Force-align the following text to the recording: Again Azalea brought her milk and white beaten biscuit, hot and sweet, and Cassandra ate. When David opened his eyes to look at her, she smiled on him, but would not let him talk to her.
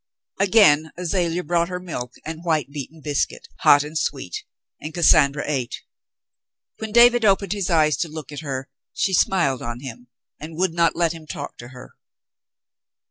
Again 0.39 0.89
Azalea 0.97 1.43
brought 1.43 1.69
her 1.69 1.79
milk 1.79 2.13
and 2.25 2.43
white 2.43 2.71
beaten 2.71 3.01
biscuit, 3.01 3.47
hot 3.59 3.83
and 3.83 3.95
sweet, 3.95 4.43
and 4.81 4.95
Cassandra 4.95 5.43
ate. 5.45 5.83
When 6.79 6.91
David 6.91 7.23
opened 7.23 7.53
his 7.53 7.69
eyes 7.69 7.97
to 7.97 8.07
look 8.09 8.31
at 8.31 8.39
her, 8.39 8.67
she 8.93 9.13
smiled 9.13 9.61
on 9.61 9.81
him, 9.81 10.07
but 10.39 10.53
would 10.55 10.73
not 10.73 10.95
let 10.95 11.11
him 11.13 11.27
talk 11.27 11.55
to 11.57 11.67
her. 11.67 11.91